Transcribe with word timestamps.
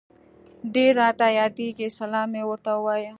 ډير 0.73 0.91
راته 1.01 1.27
ياديږي 1.39 1.87
سلام 1.99 2.27
مي 2.33 2.43
ورته 2.49 2.71
وايه 2.85 3.09